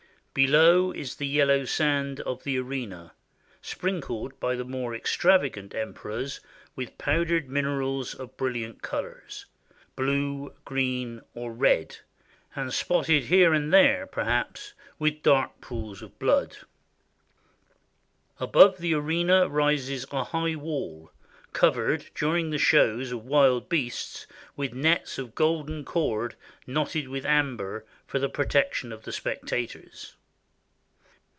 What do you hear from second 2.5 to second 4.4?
arena, sprinkled